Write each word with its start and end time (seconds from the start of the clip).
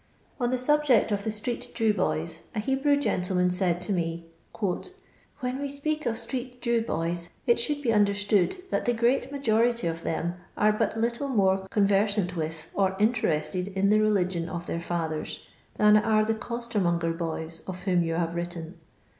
On 0.39 0.49
thesnbject 0.51 1.11
of 1.11 1.23
the 1.23 1.29
streeiJew 1.29 1.95
boys, 1.95 2.47
a 2.55 2.59
Hebiew 2.59 2.99
centleman 2.99 3.51
said 3.51 3.83
tome:" 3.83 4.23
When 5.41 5.59
we 5.61 5.69
speak 5.69 6.07
of 6.07 6.17
street 6.17 6.59
Jew 6.59 6.81
boys, 6.81 7.29
it 7.45 7.57
sboold 7.57 7.83
be 7.83 7.93
understood, 7.93 8.57
that 8.71 8.85
the 8.85 8.95
great 8.95 9.31
majority 9.31 9.85
of 9.85 10.01
them 10.01 10.37
are 10.57 10.73
bnt 10.73 10.95
little 10.95 11.27
mora 11.27 11.67
conversant 11.69 12.35
with 12.35 12.65
or 12.73 12.95
interested 12.99 13.67
in 13.67 13.89
the 13.89 13.99
religion 13.99 14.49
of 14.49 14.65
their 14.65 14.81
fothers, 14.81 15.41
than 15.75 15.95
are 15.97 16.25
the 16.25 16.33
costermonger 16.33 17.15
boys 17.15 17.59
of 17.67 17.83
whom 17.83 18.01
yon 18.01 18.19
have 18.19 18.33
written. 18.33 18.79